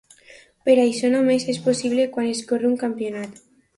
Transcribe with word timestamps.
Però 0.69 0.85
això 0.85 1.11
només 1.15 1.45
és 1.55 1.61
possible 1.67 2.07
quan 2.17 2.31
es 2.31 2.43
corre 2.53 2.71
un 2.71 2.79
campionat. 2.85 3.39